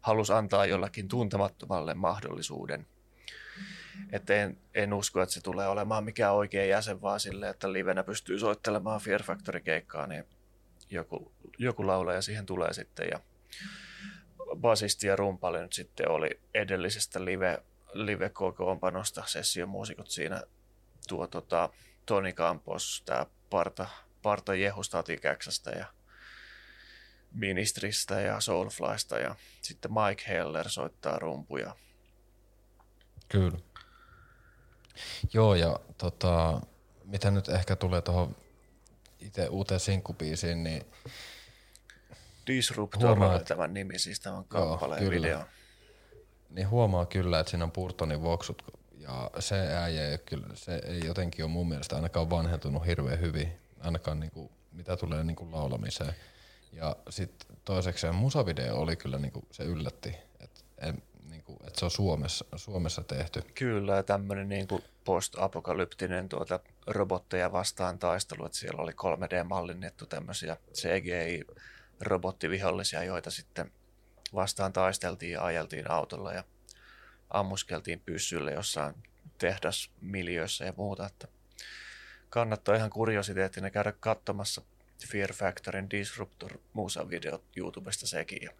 [0.00, 2.86] halusi antaa jollakin tuntemattomalle mahdollisuuden.
[4.12, 8.02] Että en, en usko, että se tulee olemaan mikään oikea jäsen, vaan sille, että livenä
[8.04, 10.24] pystyy soittelemaan Fear Factory-keikkaa, niin
[10.90, 13.08] joku, joku laulaja siihen tulee sitten.
[13.10, 13.20] Ja
[14.60, 20.42] basisti ja rumpali nyt sitten oli edellisestä live, live-kokoonpanosta sessiomuusikot siinä
[21.08, 21.70] tuo tota,
[22.06, 23.86] Toni Campos, tämä Parta,
[24.22, 25.86] Parta Jehu Statikäksästä ja
[27.32, 31.76] Ministristä ja Soulflysta ja sitten Mike Heller soittaa rumpuja.
[33.28, 33.58] Kyllä.
[35.32, 36.60] Joo ja tota,
[37.04, 38.36] mitä nyt ehkä tulee tuohon
[39.20, 40.86] itse uuteen sinkkubiisiin, niin
[42.46, 45.40] Disruptor huomaa, tämän nimi, siis tämän kappaleen joo, video.
[46.50, 48.62] Niin huomaa kyllä, että siinä on Purtonin voksut
[48.98, 53.52] ja se äijä ei, kyllä, se ei jotenkin ole mun mielestä ainakaan vanhentunut hirveän hyvin,
[53.80, 56.14] ainakaan niinku, mitä tulee niinku laulamiseen.
[56.72, 60.94] Ja sitten toiseksi musavideo oli kyllä niinku, se yllätti, että
[61.30, 63.42] niinku, et se on Suomessa, Suomessa tehty.
[63.54, 70.56] Kyllä, ja tämmöinen niinku post-apokalyptinen tuota robotteja vastaan taistelu, että siellä oli 3D-mallinnettu tämmöisiä
[71.96, 73.72] CGI-robottivihollisia, joita sitten
[74.34, 76.44] vastaan taisteltiin ja ajeltiin autolla ja
[77.30, 78.94] ammuskeltiin pyssylle jossain
[79.38, 81.06] tehdasmiljöissä ja muuta.
[81.06, 81.28] Että
[82.30, 84.62] kannattaa ihan kuriositeettina käydä katsomassa
[85.08, 86.58] Fear Factorin Disruptor
[87.10, 88.42] video YouTubesta sekin.
[88.42, 88.50] Ja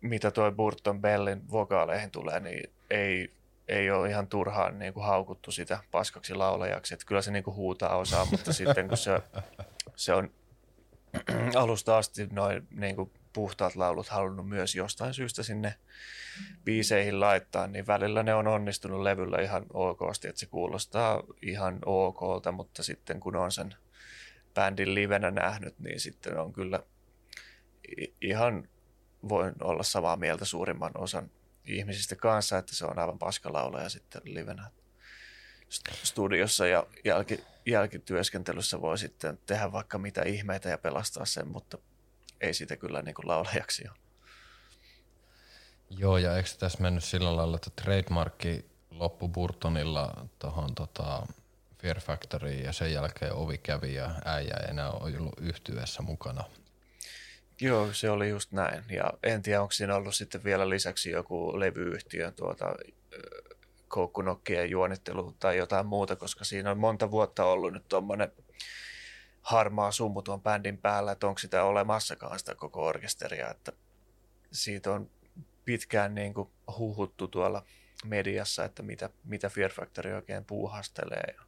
[0.00, 3.32] mitä toi Burton Bellin vokaaleihin tulee, niin ei,
[3.68, 6.94] ei ole ihan turhaan niin kuin haukuttu sitä paskaksi laulajaksi.
[6.94, 9.20] Että kyllä se niin kuin huutaa osaa, mutta sitten kun se,
[9.96, 10.30] se on
[11.62, 15.74] alusta asti noin niin kuin puhtaat laulut halunnut myös jostain syystä sinne
[16.64, 22.52] biiseihin laittaa, niin välillä ne on onnistunut levyllä ihan okosti, että se kuulostaa ihan okolta,
[22.52, 23.74] mutta sitten kun on sen
[24.54, 26.82] bändin livenä nähnyt, niin sitten on kyllä
[28.20, 28.68] ihan
[29.28, 31.30] voin olla samaa mieltä suurimman osan
[31.64, 34.70] ihmisistä kanssa, että se on aivan paskalaulaja sitten livenä
[36.02, 41.78] studiossa ja jälki, jälkityöskentelyssä voi sitten tehdä vaikka mitä ihmeitä ja pelastaa sen, mutta
[42.40, 43.96] ei siitä kyllä niin kuin laulajaksi ole.
[45.90, 51.26] Joo, ja eikö tässä mennyt sillä lailla, että trademarkki loppu Burtonilla tuohon tota,
[51.78, 56.44] Fear Factory ja sen jälkeen ovi kävi ja äijä ei enää ollut yhtyessä mukana.
[57.60, 58.84] Joo, se oli just näin.
[58.90, 62.76] Ja en tiedä, onko siinä ollut sitten vielä lisäksi joku levyyhtiön tuota,
[63.94, 68.32] koukkunokkien juonittelu tai jotain muuta, koska siinä on monta vuotta ollut nyt tuommoinen
[69.42, 73.72] harmaa summu tuon bändin päällä, että onko sitä olemassakaan sitä koko orkesteria, että
[74.52, 75.10] siitä on
[75.64, 77.64] pitkään niin kuin huhuttu tuolla
[78.04, 81.34] mediassa, että mitä, mitä Fear Factory oikein puuhastelee.
[81.36, 81.42] Ja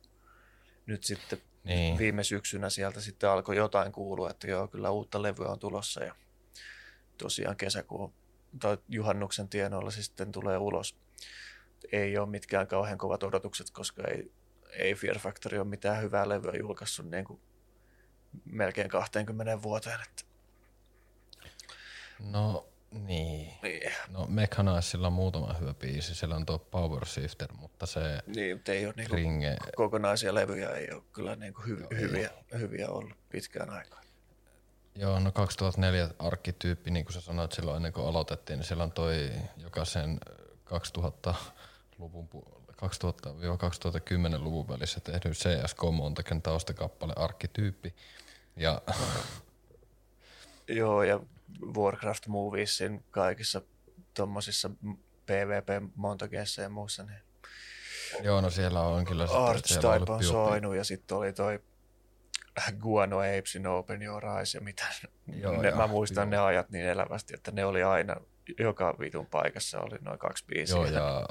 [0.87, 1.99] nyt sitten Niin.
[1.99, 6.15] viime syksynä sieltä sitten alkoi jotain kuulua, että joo, kyllä uutta levyä on tulossa ja
[7.19, 8.13] tosiaan kesäkuun
[8.61, 10.97] tai juhannuksen tienoilla se sitten tulee ulos.
[11.93, 14.33] Ei ole mitkään kauhean kovat odotukset, koska ei,
[14.71, 17.41] ei Fear Factory ole mitään hyvää levyä julkaissut niin kuin
[18.45, 20.01] melkein 20 vuoteen.
[20.01, 20.23] Että,
[22.19, 23.53] No niin.
[23.63, 26.15] niin, No Mechanizella on muutama hyvä biisi.
[26.15, 30.35] Siellä on tuo Power Shifter, mutta se niin, mutta ei ole niin kuin Ringe, kokonaisia
[30.35, 34.03] levyjä, ei ole kyllä niin kuin hy, Joo, ei hyviä, hyviä ollut pitkään aikaan.
[34.95, 38.93] Joo, no 2004 arkkityyppi, niin kuin sä sanoit silloin ennen kuin aloitettiin, niin siellä on
[38.93, 40.21] toi jokaisen
[40.65, 41.43] 2000-luvun,
[42.01, 47.95] pu- 2000-2010-luvun välissä tehty CSK Montaken taustakappale arkkityyppi.
[48.57, 48.83] Ja
[50.69, 51.21] Joo, ja
[51.77, 53.63] Warcraft Moviesin kaikissa
[54.15, 54.71] tuommoisissa
[55.27, 57.19] PvP montageissa ja muussa, niin
[58.23, 61.61] joo, no siellä on kyllä siellä Archetype on soinut ja sitten oli toi
[62.79, 64.85] Guano Apes in Open Your Eyes ja mitä.
[65.27, 66.31] Joo, ne, joo, mä muistan joo.
[66.31, 68.17] ne ajat niin elävästi, että ne oli aina,
[68.59, 70.77] joka vitun paikassa oli noin kaksi biisiä.
[70.77, 71.27] Joo, ja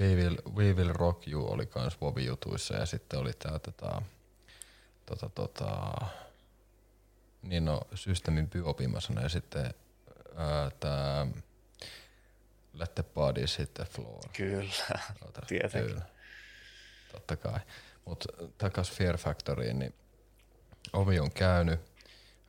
[0.00, 4.02] We Will, We Will Rock You oli kans Vovi-jutuissa ja sitten oli tää tota,
[5.06, 5.92] tota, tota,
[7.42, 8.50] niin no, systeemin
[9.00, 9.74] sanoin, ja sitten
[10.36, 11.26] ää, tää
[12.72, 14.28] Let the Body sitten Floor.
[14.32, 14.72] Kyllä,
[15.24, 15.90] Oota, tietenkin.
[15.90, 16.02] Kyllä.
[17.12, 17.60] Totta kai.
[18.04, 18.26] Mutta
[18.58, 19.94] takas Fear Factoryin, niin
[20.92, 21.80] ovi on käynyt.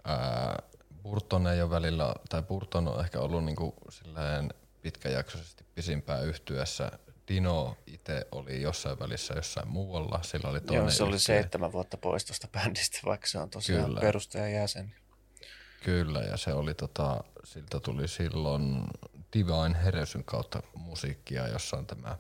[0.04, 0.64] Ää,
[1.04, 6.92] Burton ei ole välillä, tai Burton on ehkä ollut niinku silleen pitkäjaksoisesti pisimpään yhtyessä.
[7.28, 11.98] Dino itse oli jossain välissä jossain muualla, sillä oli toinen Joo, se oli seitsemän vuotta
[11.98, 14.00] pois tuosta bändistä, vaikka se on tosiaan Kyllä.
[14.00, 14.96] perustajan jäsen.
[15.84, 18.84] Kyllä, ja se oli tota, siltä tuli silloin
[19.34, 22.18] Divine Heresyn kautta musiikkia, jossa on tämä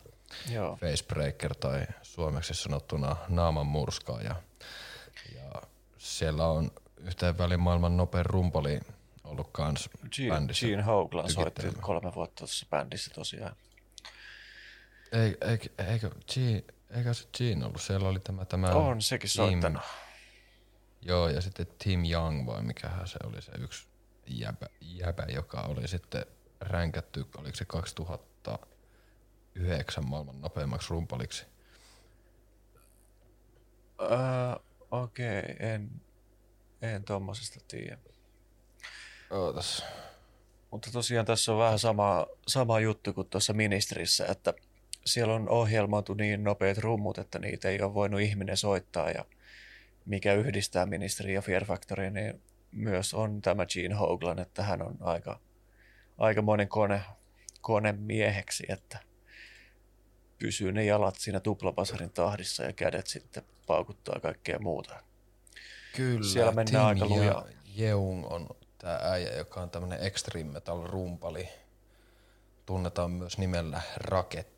[0.52, 4.36] Joo, Facebreaker tai suomeksi sanottuna naaman murskaaja.
[5.36, 5.62] Ja
[5.98, 8.80] siellä on yhteen välin maailman nopein rumpali
[9.24, 10.68] ollut kans Gene, bändissä.
[10.68, 13.56] Gene Hoglan soitti kolme vuotta tuossa bändissä tosiaan.
[15.12, 17.82] Ei, eikö, eikö, Gene, eikö se Gene ollut?
[17.82, 19.82] Siellä oli tämä, tämä On sekin Tim- soittanut.
[21.02, 23.88] Joo, ja sitten Tim Young vai mikähän se oli se yksi
[24.28, 26.26] jäbä, jäbä joka oli sitten
[26.62, 31.46] ränkätty, oliko se 2009 maailman nopeimmaksi rumpaliksi.
[34.02, 36.02] Uh, Okei, okay, en,
[36.82, 37.98] en tommosesta tiedä.
[39.30, 39.86] Ootas.
[40.72, 44.54] Mutta tosiaan tässä on vähän sama, sama juttu kuin tuossa ministerissä, että
[45.08, 49.26] siellä on ohjelmoitu niin nopeat rummut, että niitä ei ole voinut ihminen soittaa ja
[50.06, 52.42] mikä yhdistää ministeri ja Fear Factory, niin
[52.72, 55.40] myös on tämä Gene Hoglan, että hän on aika,
[56.18, 57.02] aikamoinen kone,
[57.62, 59.00] kone mieheksi, että
[60.40, 65.04] pysyy ne jalat siinä tuplapasarin tahdissa ja kädet sitten paukuttaa kaikkea muuta.
[65.96, 67.46] Kyllä, Siellä mennään aika Tim lujaa.
[67.78, 71.50] Jeung on tämä äijä, joka on tämmönen extreme metal rumpali.
[72.66, 74.57] Tunnetaan myös nimellä Raketti.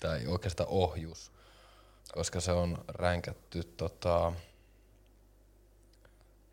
[0.00, 1.32] Tai oikeastaan ohjus.
[2.12, 4.32] Koska se on ränkätty tota...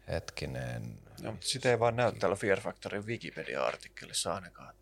[0.08, 1.00] Hetkinen.
[1.22, 4.76] No, mutta sitä ei vaan näy täällä Fear Factoryn Wikipedia-artikkelissa ainakaan.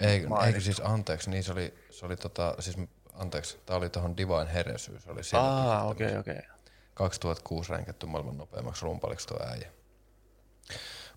[0.00, 2.76] Ei, eikö siis anteeksi, niin se oli, se oli tota, siis
[3.12, 6.42] anteeksi, tää oli tuohon Divine Heresy, se oli siellä Aa, okei, okei.
[6.94, 9.70] 2006 ränkätty maailman nopeimmaksi rumpaliksi tuo äijä.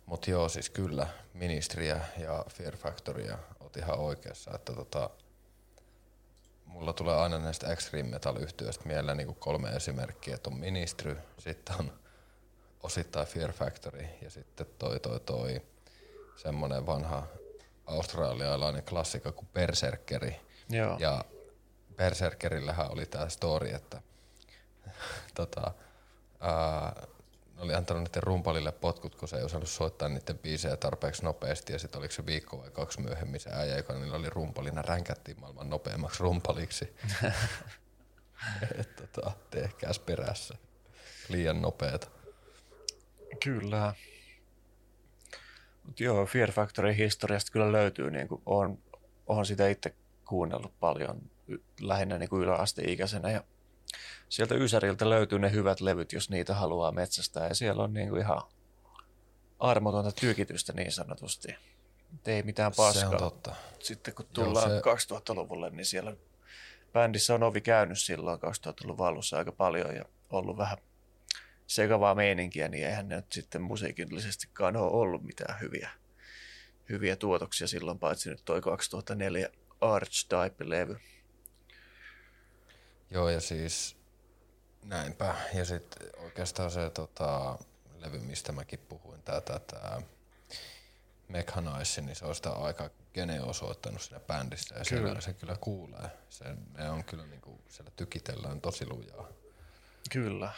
[0.06, 5.10] Mut joo, siis kyllä, Ministriä ja Fear Factorya oot ihan oikeassa, että tota,
[6.78, 11.76] mulla tulee aina näistä extreme metal yhtiöistä mieleen niinku kolme esimerkkiä, että on Ministry, sitten
[11.80, 11.94] on
[12.84, 15.62] osittain Fear Factory ja sitten toi toi toi
[16.36, 17.28] semmonen vanha
[17.86, 20.36] australialainen klassikko kuin Berserkeri.
[20.70, 20.98] Joo.
[21.00, 21.26] Ja
[21.96, 24.02] Berserkerillähän oli tämä story, että
[25.36, 25.72] tota,
[26.40, 27.08] ää,
[27.58, 31.74] ne oli antanut niiden rumpalille potkut, kun se ei osannut soittaa niiden biisejä tarpeeksi nopeasti.
[31.74, 35.40] Ja sitten oliko se viikko vai kaksi myöhemmin se äijä, joka niillä oli rumpalina, ränkättiin
[35.40, 36.96] maailman nopeammaksi rumpaliksi.
[38.80, 40.56] Et tota, tehkääs perässä.
[41.30, 42.08] Liian nopeeta.
[43.44, 43.94] Kyllä.
[45.84, 48.78] Mut joo, Fear Factory historiasta kyllä löytyy, niin kuin on,
[49.28, 51.22] on sitä itse kuunnellut paljon
[51.82, 53.44] lähinnä niin kuin yläasteikäisenä ja
[54.30, 58.22] sieltä Ysäriltä löytyy ne hyvät levyt, jos niitä haluaa metsästää ja siellä on niin kuin
[58.22, 58.42] ihan
[59.60, 61.56] armotonta tykitystä niin sanotusti.
[62.16, 63.02] Et ei mitään paskaa.
[63.10, 63.56] Se on totta.
[63.80, 64.82] Sitten kun tullaan se-
[65.16, 66.16] 2000-luvulle, niin siellä
[66.94, 70.78] bändissä on ovi käynyt silloin 2000-luvun alussa aika paljon ja ollut vähän
[71.68, 75.90] sekavaa meininkiä, niin eihän ne nyt sitten musiikillisestikaan ole ollut mitään hyviä,
[76.90, 79.50] hyviä tuotoksia silloin, paitsi nyt toi 2004
[79.82, 81.00] Archetype-levy.
[83.12, 83.97] Joo, ja siis
[84.84, 85.36] näinpä.
[85.54, 87.58] Ja sitten oikeastaan se tota,
[87.98, 90.02] levy, mistä mäkin puhuin, tää, tää, tää
[91.28, 95.02] Mechanize, niin se on sitä aika Gene on soittanut siinä bändissä ja kyllä.
[95.04, 96.10] Siellä, se kyllä kuulee.
[96.30, 96.46] Se,
[96.78, 99.28] ne on kyllä niinku, siellä tykitellään tosi lujaa.
[100.12, 100.52] Kyllä.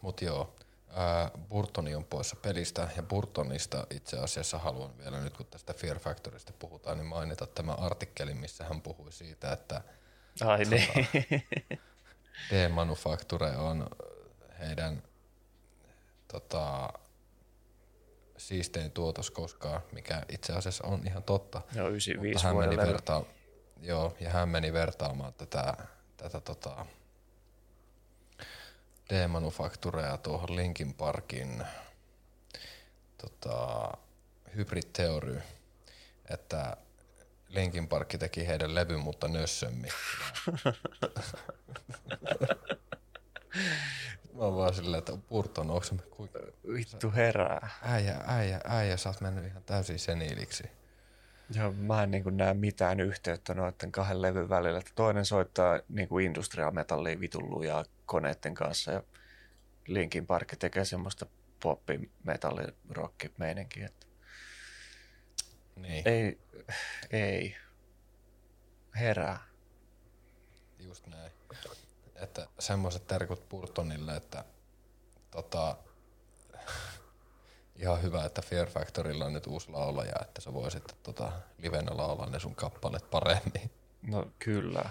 [0.00, 0.54] Mut joo,
[0.88, 5.98] ää, Burtoni on poissa pelistä ja Burtonista itse asiassa haluan vielä nyt kun tästä Fear
[5.98, 9.82] Factorista puhutaan, niin mainita tämä artikkeli, missä hän puhui siitä, että
[10.46, 11.46] Ai tota, niin.
[12.50, 13.90] D-Manufacture on
[14.60, 15.02] heidän
[16.32, 16.92] tota,
[18.36, 21.62] siistein tuotos koskaan, mikä itse asiassa on ihan totta.
[21.74, 23.24] Joo, 95 hän meni vertaa,
[23.82, 25.74] Joo, ja hän meni vertaamaan tätä,
[26.16, 26.86] tätä tota,
[29.10, 31.64] D-manufaktureja tuohon Linkin Parkin
[33.18, 33.90] tota,
[34.56, 34.82] Hybrid
[36.30, 36.76] että
[37.48, 39.92] Linkin Park teki heidän levyn, mutta nössömmin.
[44.32, 46.38] Mä oon vaan silleen, että Burton, onko kuinka...
[46.74, 47.68] Vittu herää.
[47.82, 50.64] Äijä, äijä, äijä, sä oot mennyt ihan täysin seniiliksi.
[51.54, 54.82] Joo, mä en niin näe mitään yhteyttä noiden kahden levyn välillä.
[54.94, 59.02] Toinen soittaa niin kuin industrial metallia vitulluja koneiden kanssa ja
[59.86, 61.26] Linkin Park tekee semmoista
[61.62, 63.86] poppi metalli rock meininkiä.
[63.86, 64.06] Että
[65.82, 66.08] niin.
[66.08, 66.38] Ei,
[67.10, 67.56] ei.
[68.96, 69.38] Herää.
[70.78, 71.32] Just näin.
[72.16, 74.44] Että semmoiset terkut Burtonille, että
[75.30, 75.76] tota,
[77.82, 82.30] ihan hyvä, että Fear Factorilla on nyt uusi laulaja, että sä voisit tota, livenä laulaa
[82.30, 83.70] ne sun kappaleet paremmin.
[84.02, 84.90] No kyllä.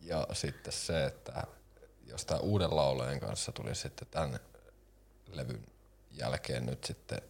[0.00, 1.44] Ja sitten se, että
[2.06, 4.40] jos tämä uuden laulajan kanssa tuli sitten tämän
[5.26, 5.66] levyn
[6.10, 7.22] jälkeen nyt sitten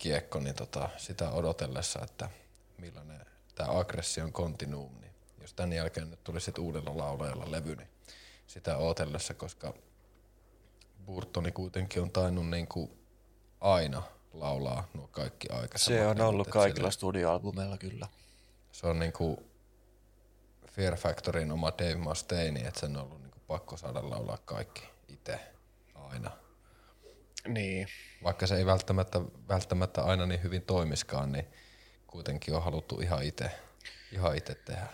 [0.00, 2.30] kiekko, niin tota, sitä odotellessa, että
[2.78, 7.88] millainen tämä aggression continuum, niin jos tämän jälkeen nyt tuli sitten uudella laulajalla levy, niin
[8.46, 9.74] sitä odotellessa, koska
[11.06, 12.90] Burtoni kuitenkin on tainnut niin kuin
[13.60, 16.02] aina laulaa nuo kaikki aikaisemmat.
[16.02, 18.06] Se on ollut kaikilla studioalbumeilla kyllä.
[18.72, 19.38] Se on niin kuin
[20.66, 24.82] Fear Factoryn oma Dave Mustaine, että sen on ollut niin kuin pakko saada laulaa kaikki
[25.08, 25.40] itse
[25.94, 26.30] aina.
[27.48, 27.88] Niin.
[28.24, 31.46] Vaikka se ei välttämättä, välttämättä aina niin hyvin toimiskaan, niin
[32.06, 33.50] kuitenkin on haluttu ihan itse
[34.12, 34.86] ihan itse tehdä.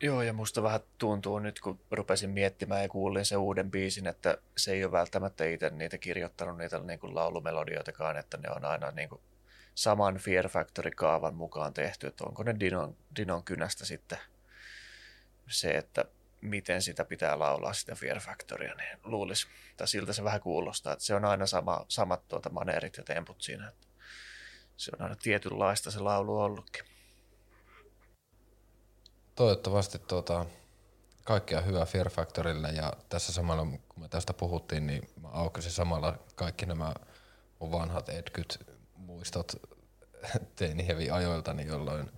[0.00, 4.38] Joo, ja musta vähän tuntuu nyt, kun rupesin miettimään ja kuulin sen uuden biisin, että
[4.56, 8.90] se ei ole välttämättä itse niitä kirjoittanut niitä niin kuin laulumelodioitakaan, että ne on aina
[8.90, 9.20] niin kuin
[9.74, 14.18] saman Fear Factory-kaavan mukaan tehty, että onko ne Dinon, Dinon kynästä sitten
[15.48, 16.04] se, että
[16.44, 21.04] miten sitä pitää laulaa sitä Fear Factorya, niin luulisi, tai siltä se vähän kuulostaa, että
[21.04, 23.86] se on aina sama, samat tuota maneerit ja temput siinä, että
[24.76, 26.84] se on aina tietynlaista se laulu ollutkin.
[29.34, 30.46] Toivottavasti tuota,
[31.24, 36.18] kaikkea hyvää Fear Factorille ja tässä samalla, kun me tästä puhuttiin, niin mä aukasin samalla
[36.34, 36.94] kaikki nämä
[37.58, 38.58] mun vanhat Edkyt
[38.96, 39.52] muistot
[40.56, 42.10] teinihevi ajoiltani, jolloin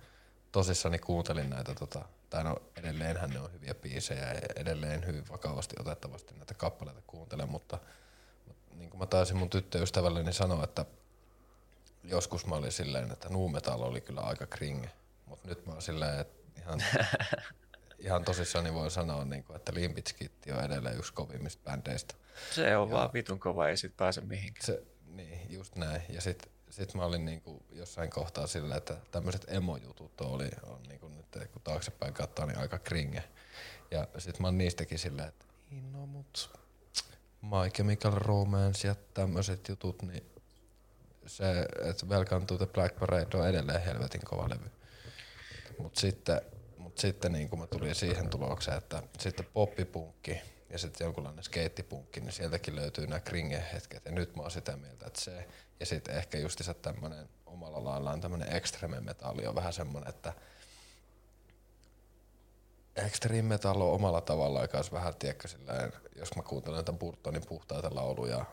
[0.57, 5.75] tosissani kuuntelin näitä, tota, tai no edelleenhän ne on hyviä biisejä ja edelleen hyvin vakavasti
[5.79, 7.79] otettavasti näitä kappaleita kuuntelen, mutta,
[8.47, 10.85] mutta niin kuin mä taisin mun tyttöystävälleni sanoa, että
[12.03, 14.91] joskus mä olin silleen, että nu metal oli kyllä aika kringe,
[15.25, 16.83] mutta nyt mä oon silleen, että ihan,
[18.05, 22.15] ihan tosissaan niin voi sanoa, niin kuin, että Limpitskitti on edelleen yksi kovimmista bändeistä.
[22.55, 24.65] Se on ja, vaan vitun kova, ei sit pääse mihinkään.
[24.65, 26.01] Se, niin, just näin.
[26.09, 30.83] Ja sit, sit mä olin niin kuin jossain kohtaa sillä, että tämmöiset emojutut oli, on
[30.83, 33.23] niin kuin nyt, kun taaksepäin katsoo, niin aika kringe.
[33.91, 36.57] Ja sit mä oon niistäkin silleen, että niin no mut
[37.41, 40.23] My Chemical Romance ja tämmöiset jutut, niin
[41.25, 44.71] se, että Welcome to the Black Parade on edelleen helvetin kova levy.
[45.77, 46.41] Mutta sitten,
[46.77, 52.19] mut sitten niin kun mä tulin siihen tulokseen, että sitten poppipunkki ja sitten jonkunlainen skeittipunkki,
[52.19, 54.05] niin sieltäkin löytyy nämä kringe-hetket.
[54.05, 55.47] Ja nyt mä oon sitä mieltä, että se,
[55.79, 60.33] ja sitten ehkä justiinsa tämmöinen omalla laillaan tämmöinen extreme metalli on vähän semmoinen, että
[62.95, 67.95] extreme metal on omalla tavallaan kanssa vähän, tiedätkö, silleen, jos mä kuuntelen tämän Burtonin puhtaita
[67.95, 68.45] lauluja,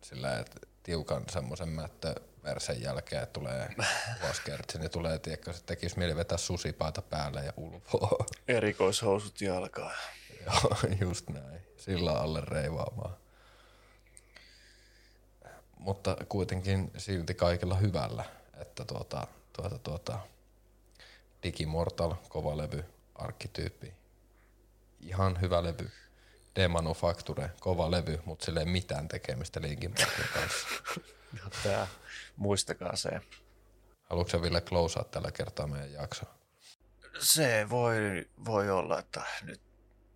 [0.00, 2.14] sillä että tiukan semmoisen mättö
[2.44, 3.68] versen jälkeen tulee
[4.28, 8.26] vaskertsi, niin tulee, tiedätkö, se tekisi mieli vetää susipaita päälle ja ulvoa.
[8.48, 9.92] Erikoishousut jalkaa.
[10.48, 11.60] Joo, just näin.
[11.76, 13.16] Sillä alle reivaamaan.
[15.78, 18.24] Mutta kuitenkin silti kaikilla hyvällä,
[18.56, 20.18] että tuota, tuota, tuota,
[21.42, 22.84] Digimortal, kova levy,
[23.14, 23.94] arkkityyppi,
[25.00, 25.90] ihan hyvä levy.
[26.56, 29.94] Demanufacture, kova levy, mutta sille ei mitään tekemistä Linkin
[30.34, 30.68] kanssa.
[31.62, 31.86] Tää,
[32.36, 33.10] muistakaa se.
[34.02, 36.26] Haluatko sä Ville closeaa tällä kertaa meidän jakso?
[37.18, 39.67] Se voi, voi olla, että nyt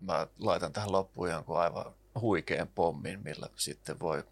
[0.07, 4.23] mä laitan tähän loppuun jonkun aivan huikean pommin, millä sitten voi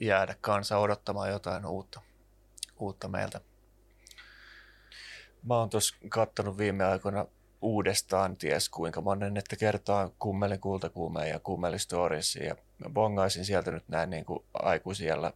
[0.00, 2.00] jäädä kansa odottamaan jotain uutta,
[2.78, 3.40] uutta meiltä.
[5.42, 7.26] Mä oon tuossa kattonut viime aikoina
[7.60, 12.56] uudestaan ties kuinka monen, että kertaa kummelin kultakuumeen ja kummelin storiesiin ja
[12.90, 15.32] bongaisin sieltä nyt näin niin kuin aikuisiellä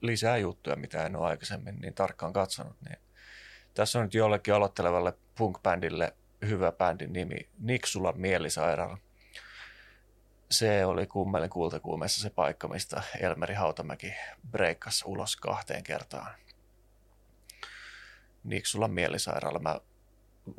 [0.00, 2.76] lisää juttuja, mitä en ole aikaisemmin niin tarkkaan katsonut.
[2.88, 2.98] Niin
[3.74, 6.14] tässä on nyt jollekin aloittelevalle punk-bändille
[6.46, 8.98] hyvä bändin nimi, Niksula mielisairaala.
[10.50, 14.14] Se oli kummelin kultakuumeessa se paikka, mistä Elmeri Hautamäki
[14.50, 16.34] breikkasi ulos kahteen kertaan.
[18.44, 19.58] Niksulan mielisairaala.
[19.58, 19.80] Mä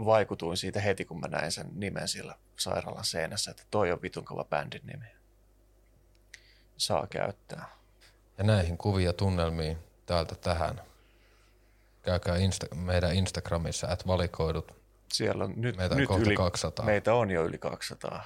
[0.06, 4.26] vaikutuin siitä heti, kun mä näin sen nimen siellä sairaalan seinässä, että toi on vitun
[4.26, 5.06] kova bändin nimi.
[6.78, 7.70] Saa käyttää.
[8.38, 10.82] Ja näihin kuvia tunnelmiin täältä tähän.
[12.02, 14.76] Käykää Insta- meidän Instagramissa, että valikoidut.
[15.14, 16.86] Siellä on nyt, Meitä on nyt yli, 200.
[16.86, 18.26] Meitä on jo yli 200.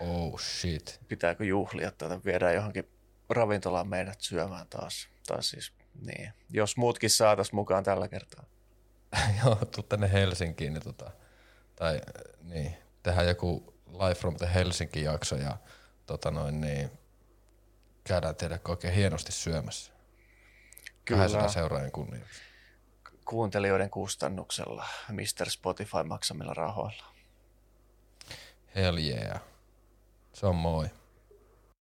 [0.00, 1.00] Oh shit.
[1.08, 2.20] Pitääkö juhlia tätä?
[2.24, 2.88] Viedään johonkin
[3.30, 5.08] ravintolaan meidät syömään taas.
[5.26, 5.72] taas siis,
[6.06, 6.32] niin.
[6.50, 8.44] Jos muutkin saatas mukaan tällä kertaa.
[9.44, 10.72] Joo, tuu tänne Helsinkiin.
[10.72, 11.10] Niin tota,
[11.76, 12.00] tai
[12.42, 15.56] niin, tehdään joku Live from the Helsinki jakso ja
[16.06, 16.90] tota noin, niin,
[18.04, 19.92] käydään tehdä oikein hienosti syömässä.
[21.04, 21.22] Kyllä.
[21.22, 22.42] 200 seuraajan kunniaksi.
[23.24, 25.50] Kuuntelijoiden kustannuksella, Mr.
[25.50, 27.04] Spotify maksamilla rahoilla.
[28.74, 29.40] Hell yeah.
[30.38, 30.88] Se on moi.